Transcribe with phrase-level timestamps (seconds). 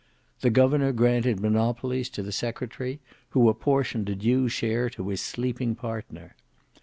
[0.39, 2.99] The governor granted monopolies to the secretary,
[3.37, 6.35] who apportioned a due share to his sleeping partner.